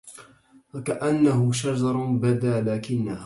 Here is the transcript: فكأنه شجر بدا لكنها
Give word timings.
فكأنه 0.73 1.51
شجر 1.51 1.93
بدا 2.05 2.61
لكنها 2.61 3.19